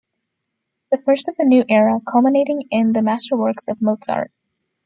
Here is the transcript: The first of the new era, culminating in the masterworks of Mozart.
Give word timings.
The 0.91 0.97
first 0.97 1.29
of 1.29 1.35
the 1.37 1.45
new 1.45 1.63
era, 1.69 1.99
culminating 2.11 2.63
in 2.71 2.93
the 2.93 3.01
masterworks 3.01 3.67
of 3.71 3.83
Mozart. 3.83 4.31